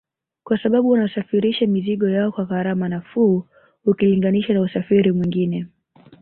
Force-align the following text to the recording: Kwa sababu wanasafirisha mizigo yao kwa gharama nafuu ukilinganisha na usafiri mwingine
Kwa 0.43 0.57
sababu 0.63 0.89
wanasafirisha 0.89 1.67
mizigo 1.67 2.09
yao 2.09 2.31
kwa 2.31 2.45
gharama 2.45 2.89
nafuu 2.89 3.45
ukilinganisha 3.85 4.53
na 4.53 4.61
usafiri 4.61 5.11
mwingine 5.11 5.67